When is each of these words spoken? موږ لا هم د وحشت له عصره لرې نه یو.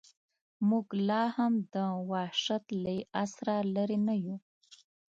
موږ 0.69 0.87
لا 1.09 1.23
هم 1.35 1.53
د 1.73 1.75
وحشت 2.09 2.63
له 2.83 2.93
عصره 3.21 3.55
لرې 3.75 3.99
نه 4.07 4.15
یو. 4.25 4.35